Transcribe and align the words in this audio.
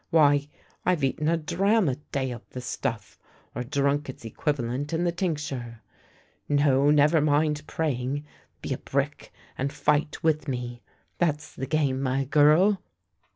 Why, 0.09 0.49
I've 0.83 1.03
eaten 1.03 1.27
a 1.27 1.37
drachm 1.37 1.87
a 1.87 1.93
day 2.11 2.31
of 2.31 2.41
the 2.49 2.59
stuflf, 2.59 3.19
or 3.53 3.63
drunk 3.63 4.09
its 4.09 4.25
equivalent 4.25 4.93
in 4.93 5.03
the 5.03 5.11
tincture. 5.11 5.83
No, 6.49 6.89
never 6.89 7.21
mind 7.21 7.61
praying; 7.67 8.25
be 8.63 8.73
a 8.73 8.79
brick 8.79 9.31
and 9.59 9.71
fight 9.71 10.23
with 10.23 10.47
me: 10.47 10.81
that's 11.19 11.53
the 11.53 11.67
game, 11.67 12.01
my 12.01 12.25
girl." 12.25 12.81